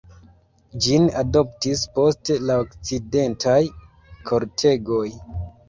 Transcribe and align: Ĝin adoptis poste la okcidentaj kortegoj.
Ĝin 0.85 1.05
adoptis 1.21 1.83
poste 1.99 2.39
la 2.47 2.57
okcidentaj 2.65 3.61
kortegoj. 4.33 5.07